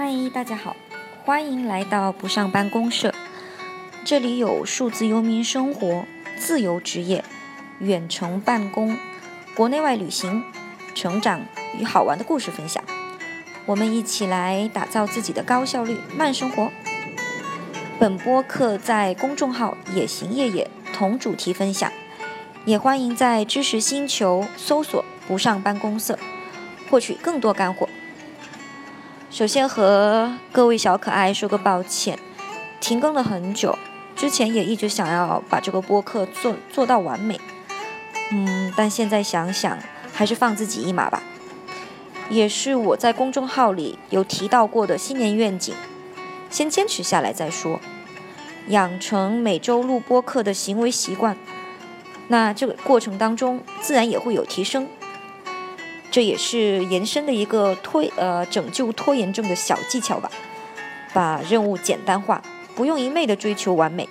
[0.00, 0.76] 嗨，大家好，
[1.24, 3.12] 欢迎来到不上班公社。
[4.04, 6.04] 这里有数字游民生活、
[6.36, 7.24] 自由职业、
[7.80, 8.96] 远程办公、
[9.56, 10.44] 国内外旅行、
[10.94, 11.40] 成长
[11.76, 12.80] 与好玩的故事分享。
[13.66, 16.70] 我们一起来打造自己的高效率慢生活。
[17.98, 21.92] 本播客在公众号“野行夜夜”同主题分享，
[22.64, 26.16] 也欢迎在知识星球搜索“不上班公社”，
[26.88, 27.88] 获取更多干货。
[29.38, 32.18] 首先和各位小可爱说个抱歉，
[32.80, 33.78] 停更了很久，
[34.16, 37.40] 之前也一直想要把这个播客做做到完美，
[38.32, 39.78] 嗯，但现在想想
[40.12, 41.22] 还是放自己一马吧。
[42.28, 45.72] 也是我在公众号里有提到过的新年愿景，
[46.50, 47.78] 先坚持下来再说，
[48.66, 51.36] 养成每周录播客的行为习惯，
[52.26, 54.88] 那这个过程当中自然也会有提升。
[56.10, 60.30] 这也是延伸的一个拖呃拯救拖延症的小技巧吧，
[61.12, 62.42] 把任务简单化，
[62.74, 64.08] 不用一昧的追求完美，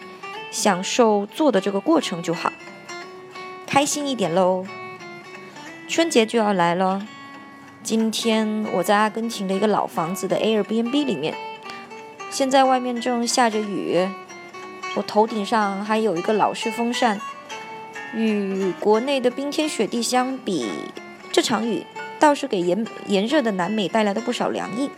[0.51, 2.53] 享受做的这个过程就好，
[3.65, 4.65] 开心一点喽。
[5.87, 7.07] 春节就要来了，
[7.81, 11.33] 今天我在阿根廷的一个老房子的 Airbnb 里面，
[12.29, 14.07] 现在外面正下着雨，
[14.95, 17.19] 我头顶上还有一个老式风扇，
[18.13, 20.69] 与国内的冰天雪地相比。
[21.37, 21.85] 这场雨
[22.19, 24.89] 倒是给炎炎热的南美带来了不少凉意，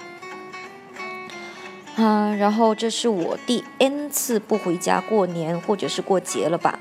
[1.97, 6.79] 啊，然后这是我第 N 次不回家过年或者是过节了吧，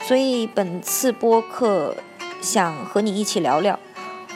[0.00, 1.96] 所以本次播客
[2.42, 3.80] 想和你一起聊聊，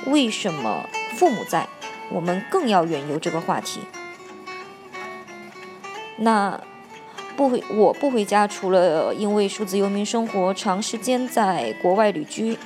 [0.07, 1.69] 为什么父母在，
[2.09, 3.81] 我们更要远游这个话题。
[6.17, 6.59] 那
[7.37, 12.57] 不回我不回家，除了因为数字游民生活长时间在国外旅居。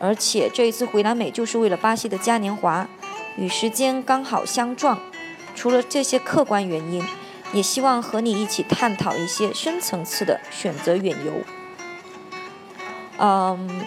[0.00, 2.86] 而且这一次回南美就是为了巴西的嘉年华，
[3.36, 4.98] 与时间刚好相撞。
[5.54, 7.02] 除了这些客观原因，
[7.52, 11.32] 也希望和你一起探讨一些深层次的选择远游，
[13.18, 13.86] 嗯，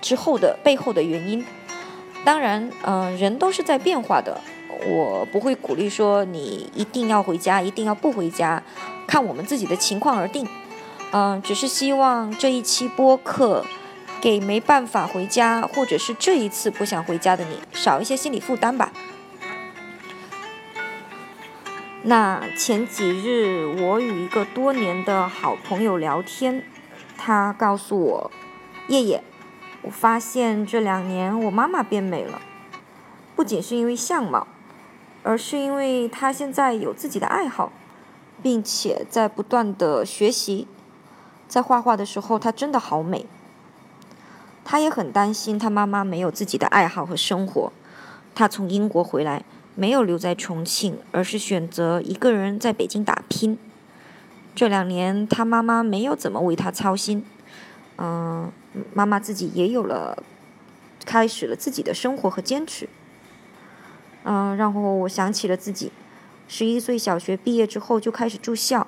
[0.00, 1.46] 之后的背后的原因。
[2.24, 4.40] 当然，嗯，人都是在变化的，
[4.84, 8.60] 我不会鼓励说你一定要回家，一定要不回家，
[9.06, 10.46] 看我们自己的情况而定。
[11.12, 13.64] 嗯，只是希望这一期播客。
[14.20, 18.92] 给没办法回家，或者是这一次不想回家的你，少一些心理负担吧。
[22.02, 26.64] 那前几日，我与一个多年的好朋友聊天，
[27.16, 28.30] 他告诉我
[28.88, 29.22] ：“叶叶，
[29.82, 32.40] 我发现这两年我妈妈变美了，
[33.36, 34.46] 不仅是因为相貌，
[35.22, 37.72] 而是因为她现在有自己的爱好，
[38.42, 40.66] 并且在不断的学习。
[41.48, 43.26] 在画画的时候，她真的好美。”
[44.64, 47.72] 他也很担心他妈妈没有自己的爱好和生活。
[48.34, 49.44] 他从英国回来，
[49.74, 53.58] 没有留在重庆，而是选择一个人在北京打拼。
[54.54, 57.24] 这两年，他妈妈没有怎么为他操心。
[57.96, 58.50] 嗯，
[58.94, 60.22] 妈妈自己也有了，
[61.04, 62.88] 开始了自己的生活和坚持。
[64.22, 65.92] 嗯，然后我想起了自己，
[66.46, 68.86] 十一岁小学毕业之后就开始住校，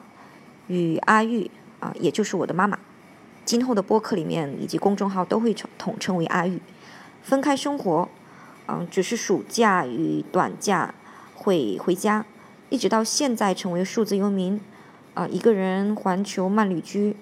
[0.69, 1.51] 与阿玉
[1.81, 2.79] 啊，也就是我的妈妈。
[3.53, 6.59] 今后的播客里面以及公众号都会统统称为阿玉，
[7.23, 8.09] 分开生活，
[8.67, 10.95] 嗯，只是暑假与短假
[11.35, 12.25] 会回家，
[12.71, 14.59] 一直到现在成为数字游民，
[15.13, 17.15] 啊，一个人环球慢旅居，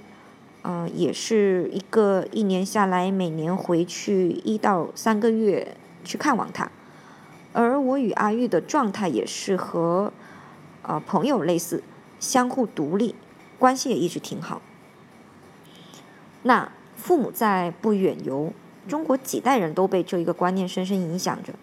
[0.62, 6.70] 嗯，也是一个一年下来每年回去一到三个月去看望他，
[7.52, 10.12] 而我与阿玉的状态也是和，
[10.82, 11.82] 呃，朋友类似，
[12.20, 13.16] 相互独立，
[13.58, 14.62] 关系也一直挺好。
[16.42, 18.52] 那父母在不远游，
[18.88, 21.54] 中国几代人都被这一个观念深深影响着。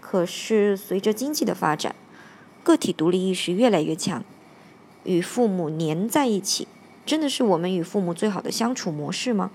[0.00, 1.94] 可是随着经济的发展，
[2.62, 4.22] 个体独立意识越来越强，
[5.04, 6.68] 与父母黏在一起，
[7.04, 9.50] 真的是我们与父母最好的相处模式吗？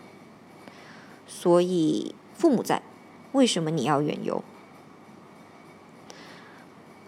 [1.28, 2.82] 所以父母在，
[3.32, 4.44] 为什么你要远游？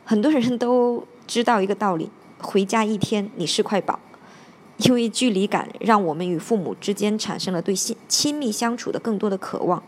[0.06, 4.00] 很多人都知道一个道理：回家一天，你是块宝。
[4.84, 9.84] 因为距离感，让我们与父母之间产生了对亲亲密相处的更多的渴望。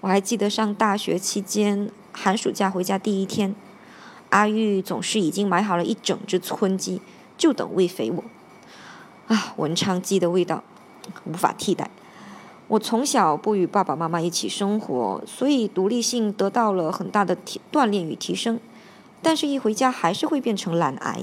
[0.00, 3.54] 我还记得上大学期间，寒暑假回家第一天，
[4.28, 7.00] 阿玉总是已经买好了一整只春鸡，
[7.36, 8.24] 就等喂肥我。
[9.26, 10.62] 啊，文昌鸡的味道
[11.24, 11.90] 无法替代。
[12.68, 18.60] 我从小不与爸爸妈妈一起生活，所以独立性得到了很大的提锻炼与提升，
[19.20, 21.22] 但是一回家还是会变成懒癌。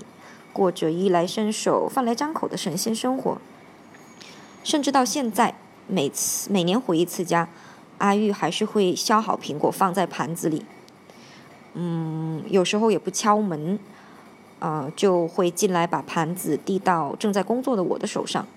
[0.55, 3.37] 过着衣来伸手、饭来张口的神仙生活，
[4.63, 5.53] 甚至到现在，
[5.85, 7.49] 每次每年回一次家，
[7.97, 10.63] 阿玉还是会削好苹果放在盘子里。
[11.73, 13.77] 嗯，有时候也不敲门，
[14.59, 18.47] 啊，就会进来把盘子递到正在工作的我的手上。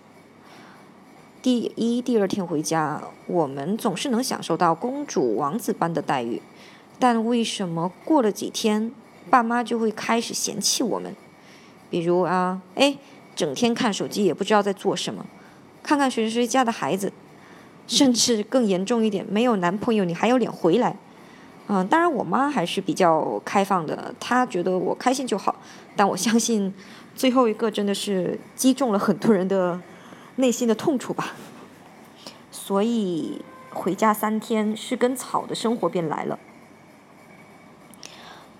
[1.42, 6.40] 第一、第二天回家，我们总是能享受到公主王子般的待遇，
[7.00, 8.92] 但为什么过了几天，
[9.28, 11.16] 爸妈就会开始嫌弃我们？
[11.90, 12.96] 比如啊，哎，
[13.34, 15.24] 整天看手机也不知道在做什么，
[15.82, 17.12] 看看谁谁家的孩子，
[17.86, 20.96] 甚至更严重一点，没有男朋友你还有脸回来？
[21.68, 25.56] 嗯，当然我妈还是比较开放的，她觉得我开心就好。
[25.96, 26.72] 但我相信，
[27.14, 29.80] 最后一个真的是击中了很多人的。
[30.40, 31.32] 内心的痛处吧，
[32.52, 33.42] 所以
[33.72, 36.38] 回家三天是跟草的生活便来了。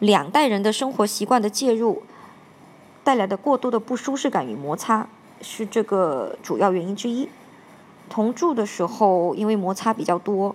[0.01, 2.03] 两代人的生活习惯的介入，
[3.09, 5.09] 带来的过多的不舒适感与摩擦，
[5.41, 7.27] 是这个主要原因之一。
[8.11, 10.55] 同住的时候，因为摩擦比较多，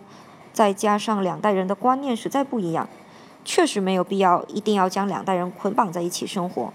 [0.54, 2.88] 再加上两代人的观念实在不一样，
[3.44, 6.72] 确实没有必要一定要将两代人捆绑在一起生活。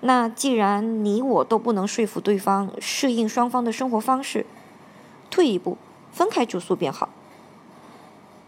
[0.00, 4.46] 那既然你我都不能说服对方适应双方的生活方式，
[5.28, 5.76] 退一步，
[6.12, 7.10] 分开住宿便好。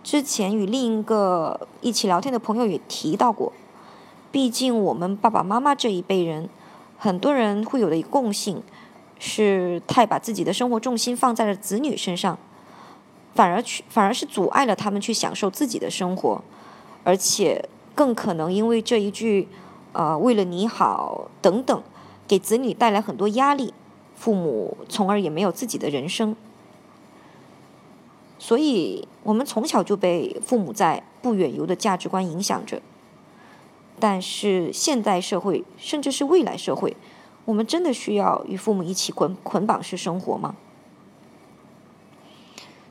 [0.02, 3.52] 之前与另一个一起聊天的朋友也提到过，
[4.34, 6.48] 毕竟我们爸爸妈妈这一辈人，
[6.98, 8.60] 很多人会有的一个共性，
[9.20, 12.36] 是太把自己的生活重心放在了子女身上，
[13.32, 16.42] 反而去反而是阻碍了他们去享受自己的生活，
[17.04, 19.46] 而且更可能因为这一句。
[19.92, 21.82] 呃，为了你好等等，
[22.26, 23.72] 给子女带来很多压力，
[24.16, 26.34] 父母从而也没有自己的人生。
[28.40, 32.82] 所以，我们从小就被父母在不远游的价值观影响着。
[33.98, 36.96] 但是，现代社会，甚至是未来社会，
[37.44, 40.54] 我们真的需要与父母一起捆捆绑式生活吗？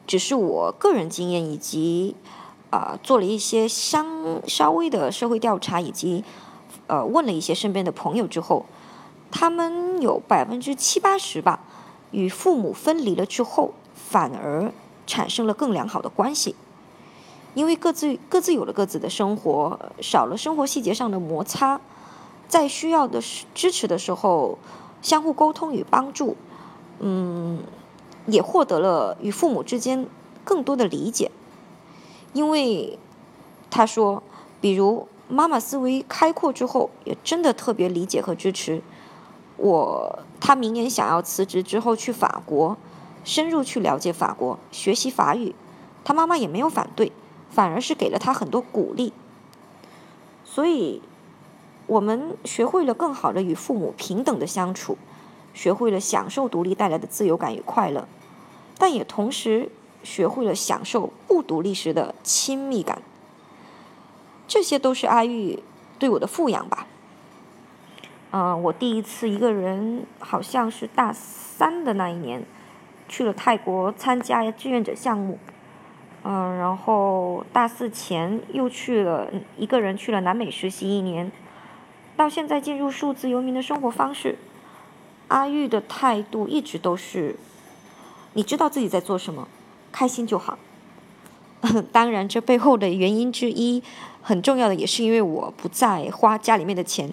[0.06, 2.16] 只是我个人经验以及
[2.70, 6.24] 啊，做了一些相稍微的社会调查以及。
[6.88, 8.66] 呃，问了一些身边的朋友之后，
[9.32, 11.62] 他们有百分之七八十吧，
[12.12, 14.70] 与父母分离了之后，反而
[15.08, 16.56] 产生了更良好的关系，
[17.54, 21.80] 因为各自各自有了各自的生活，少了生活细节上的摩擦，
[22.48, 23.22] 在需要的
[23.54, 24.58] 支持的时候，
[25.02, 26.36] 相互沟通与帮助，
[27.00, 27.60] 嗯，
[28.28, 30.08] 也获得了与父母之间
[30.44, 31.32] 更多的理解，
[32.34, 32.98] 因为
[33.70, 34.24] 他说，
[34.60, 35.08] 比如。
[35.30, 38.84] 妈妈思维开阔之后，也真的特别理解和支持
[39.56, 40.20] 我。
[40.40, 42.78] 他明年想要辞职之后去法国，
[43.24, 45.56] 深入去了解法国，学习法语。
[46.04, 47.12] 他妈妈也没有反对，
[47.54, 49.14] 反而是给了他很多鼓励。
[50.44, 51.02] 所以，
[51.88, 54.98] 我们学会了更好的与父母平等的相处，
[55.54, 58.08] 学会了享受独立带来的自由感与快乐，
[58.78, 59.70] 但也同时
[60.04, 63.02] 学会了享受不独立时的亲密感。
[64.48, 65.64] 这些都是阿玉
[65.98, 66.88] 对我的富养吧。
[68.32, 72.44] 嗯，我第一次一个人，好像是大三的那一年，
[73.08, 75.40] 去了泰国参加志愿者项目。
[76.24, 81.32] 嗯，然后大四前又去了一个人去了南美实习一年，
[82.16, 84.38] 到现在进入数字游民的生活方式。
[85.28, 87.36] 阿玉的态度一直都是，
[88.34, 89.48] 你知道自己在做什么，
[89.92, 90.58] 开心就好。
[91.92, 93.84] 当然，这背后的原因之一。
[94.26, 97.12] 很重要的也是因为我不再花家里面的钱，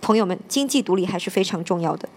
[0.00, 2.08] 朋友们，经济独立还是非常重要的。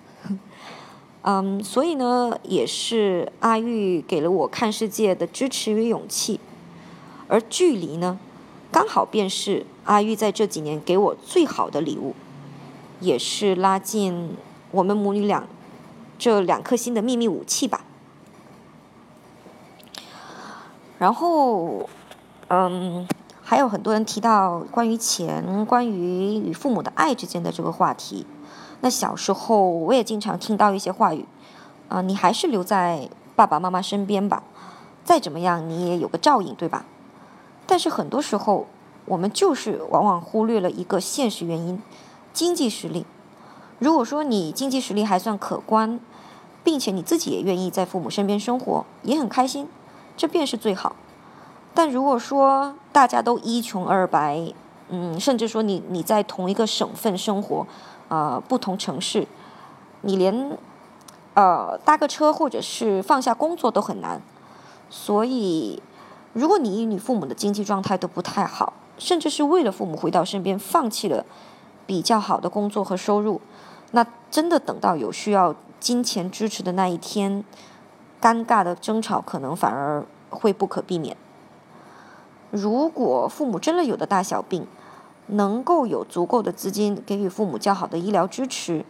[1.23, 6.39] 嗯，所以呢，也是阿玉给了我看世界的支持与勇气，
[7.27, 8.17] 而距离呢，
[8.71, 12.13] 刚好便是阿玉在这几年给我最好的礼物，
[12.99, 14.37] 也是拉近
[14.71, 15.47] 我们母女俩
[16.17, 17.83] 这两颗心的秘密武器吧。
[20.97, 21.89] 然后，
[22.47, 23.07] 嗯。
[23.49, 28.25] 还有很多人提到关于钱、关于与父母的爱之间的这个话题。
[28.81, 31.25] 那小时候我也经常听到一些话语，
[31.89, 34.43] 啊，你还是留在爸爸妈妈身边吧，
[35.03, 36.85] 再怎么样你也有个照应，对吧？
[37.65, 38.67] 但是很多时候
[39.05, 41.81] 我们就是往往忽略了一个现实原因：
[42.33, 43.05] 经济实力。
[43.79, 45.99] 如果说你经济实力还算可观，
[46.63, 49.67] 并且你自己也愿意在父母身边生活，也很开心，
[50.15, 50.95] 这便是最好。
[51.73, 54.51] 但如果说大家都一穷二白，
[54.89, 57.67] 嗯，甚至说你你在同一个省份生活，
[58.09, 59.27] 呃，不同城市，
[60.01, 60.57] 你连
[61.33, 64.21] 呃搭个车或者是放下工作都很难。
[64.89, 65.81] 所以，
[66.33, 71.25] 如果你与你父母的经济状态都不太好，甚至是为了父母回到身边放弃了
[71.85, 73.41] 比较好的工作和收入，
[73.91, 77.43] 那真的等到有需要金钱支持的那一天，
[78.21, 81.17] 尴尬的争吵可能反而会不可避免。
[82.51, 84.65] 如果父母真的有的大小病，
[85.27, 88.85] 能够有足够的资金给予父母较好的医疗支持，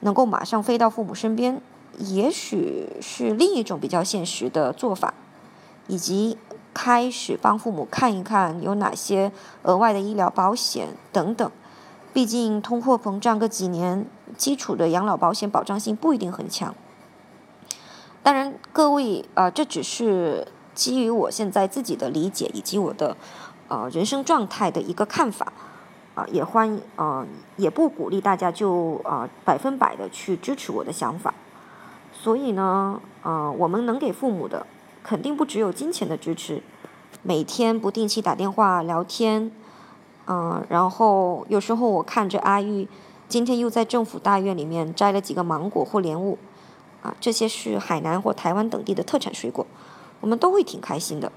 [0.00, 1.60] 能够马上飞到父母身边，
[1.98, 5.12] 也许是另一种比较现实的做法，
[5.88, 6.38] 以及
[6.72, 9.32] 开始帮父母看一看有哪些
[9.62, 11.50] 额外的医疗保险等等。
[12.12, 14.06] 毕竟通货膨胀个几年，
[14.36, 16.74] 基础的养老保险保障性不一定很强。
[18.22, 23.16] 当然，各位啊，这只是基于我现在自己的理解以及我的。
[23.68, 25.52] 呃，人生状态的一个看法，
[26.14, 31.34] 啊，也欢呃，也不鼓励大家就啊百分百的去支持我的想法。
[32.12, 34.66] 所以呢，呃，我们能给父母的，
[35.02, 36.62] 肯定不只有金钱的支持，
[37.22, 39.50] 每天不定期打电话聊天，
[40.26, 42.88] 嗯，然后有时候我看着阿玉
[43.28, 46.38] 今天又在政府大院里面摘了几个芒果或莲雾，
[47.02, 49.66] 啊，这些是海南或台湾等地的特产水果，
[50.20, 51.30] 我们都会挺开心的。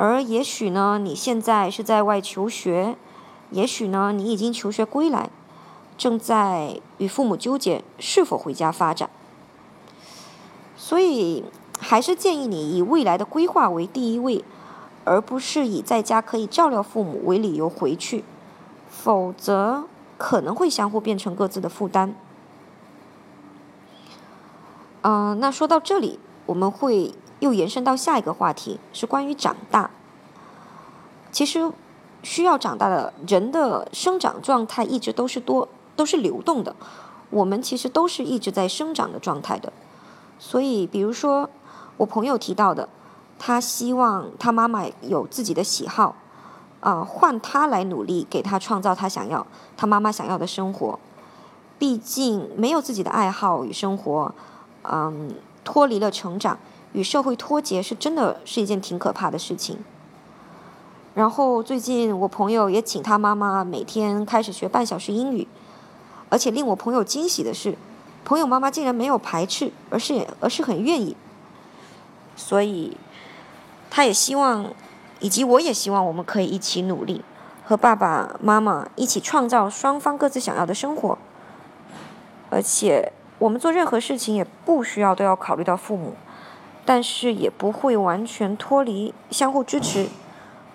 [0.00, 2.96] 而也许呢，你现在是在外求学，
[3.50, 5.28] 也许呢，你已经求学归来，
[5.96, 9.10] 正在与父母纠结是否回家发展。
[10.76, 11.42] 所以，
[11.80, 14.44] 还是建议你以未来的规划为第一位，
[15.04, 18.22] 而不是以在家可以照料父母为理由回去，
[18.88, 19.82] 否则
[20.16, 22.14] 可能会相互变成各自的负担。
[25.02, 27.12] 嗯，那说到这里，我们会。
[27.40, 29.90] 又延伸到下一个话题，是关于长大。
[31.30, 31.70] 其实，
[32.22, 36.74] 需要长大的人的生长状态一直都是多，都是流动的。
[37.30, 39.72] 我们其实都是一直在生长的状态的。
[40.38, 41.50] 所以，比如说
[41.98, 42.88] 我朋友提到的，
[43.38, 46.16] 他希望他妈妈有自己的喜好，
[46.80, 50.98] 啊，换他来努力给他创造他想要、他妈妈想要的生活。
[51.78, 54.34] 毕竟没有自己的爱好与生活，
[54.82, 56.58] 嗯，脱离了成长。
[56.92, 59.78] 与社会脱节是真的是一件挺可怕的事情。
[61.14, 65.48] 然后最近我朋友也请他妈妈每天开始学半小时英语，
[66.28, 67.76] 而且令我朋友惊喜的是，
[68.24, 71.16] 朋友妈妈竟然没有排斥，而是而是很愿意。
[72.36, 72.96] 所以，
[73.90, 74.72] 他也希望，
[75.18, 77.24] 以及我也希望我们可以一起努力，
[77.64, 81.18] 和爸爸妈妈一起创造双方各自想要的生活。
[82.50, 86.14] 而且我们做任何事情也不需要都要考虑到父母。
[86.88, 90.08] 但是也不会完全脱离，相互支持，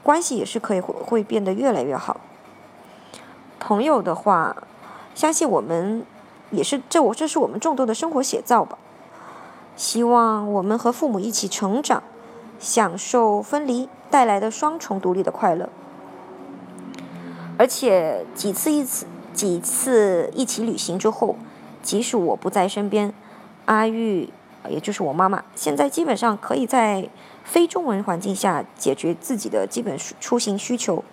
[0.03, 2.21] 关系也是可以会会变得越来越好。
[3.59, 4.55] 朋友的话，
[5.15, 6.05] 相信我们
[6.51, 8.77] 也是这我这是我们众多的生活写照吧。
[9.75, 12.03] 希望我们和父母一起成长，
[12.59, 15.67] 享受分离带来的双重独立的快乐。
[17.57, 21.35] 而且几次一次几次一起旅行之后，
[21.81, 23.11] 即使我不在身边，
[23.65, 24.29] 阿玉。
[24.69, 27.07] 也就是我妈妈，现在基本上可以在
[27.43, 31.03] 非中文环境下解决自己的基本出行需求。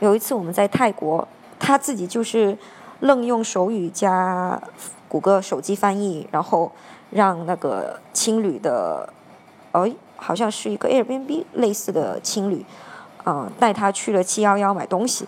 [0.00, 1.26] 有一次我们在泰国，
[1.58, 2.56] 她自己就是
[3.00, 4.60] 愣用手语加
[5.08, 6.72] 谷歌手机翻译，然后
[7.10, 9.12] 让那个青旅的，
[9.72, 12.64] 哎，好像是一个 Airbnb 类似的青旅，
[13.26, 15.26] 嗯，带她去了七幺幺买东西。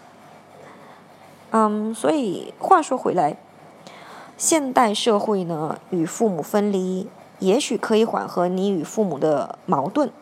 [1.50, 3.36] 嗯，所以话说回来，
[4.38, 7.08] 现代社会呢，与父母分离。
[7.42, 10.12] 也许可以缓和你与父母的矛盾，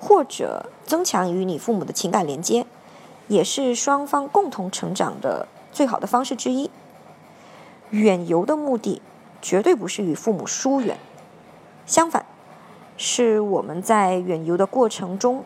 [0.00, 2.64] 或者增强与你父母的情感连接，
[3.26, 6.70] 也是双方共同成长的最好的方式之一。
[7.90, 9.02] 远游的目的
[9.42, 10.96] 绝对不是与父母疏远，
[11.84, 12.24] 相反，
[12.96, 15.44] 是我们在远游的过程中，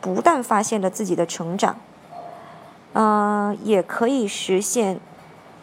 [0.00, 1.76] 不但发现了自己的成长，
[2.94, 4.98] 嗯，也可以实现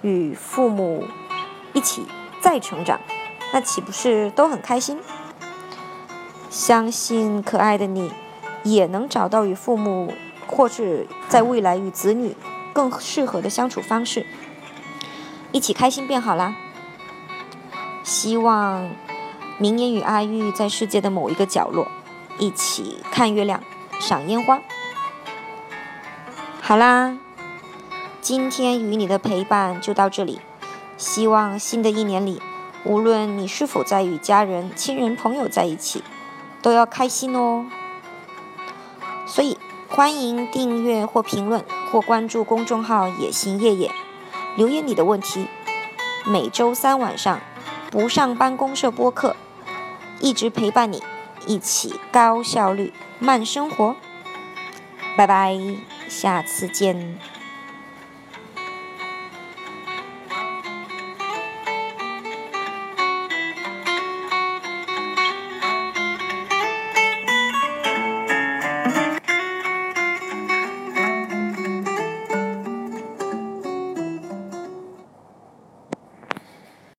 [0.02, 1.04] 与父母
[1.74, 2.06] 一起
[2.42, 3.02] 再成长。
[3.54, 5.00] 那岂不是都很开心？
[6.50, 8.12] 相信可爱的你，
[8.64, 10.14] 也能找到与父母
[10.48, 12.36] 或是在未来与子女
[12.74, 14.26] 更适合的相处方式，
[15.52, 16.56] 一起开心变好啦！
[18.04, 18.90] 希望
[19.58, 21.88] 明年与阿玉在世界的某一个角落，
[22.38, 23.62] 一起看月亮、
[24.00, 24.60] 赏烟花。
[26.62, 27.18] 好啦，
[28.22, 30.40] 今天与你的陪伴就到这里，
[30.98, 32.42] 希望新的一年里。
[32.84, 36.04] 无论你是否在与家人、亲人、朋友在一起，
[36.62, 37.68] 都要开心哦。
[39.28, 39.58] 所以，
[39.88, 43.92] 欢迎订阅或评论或关注公众号“野心夜夜”，
[44.58, 45.48] 留言你的问题。
[46.26, 47.40] 每周三晚上，
[47.90, 49.36] 不上班公社播客，
[50.20, 51.04] 一直陪伴你，
[51.46, 53.96] 一起高效率慢生活。
[55.16, 55.58] 拜拜，
[56.08, 57.20] 下次见。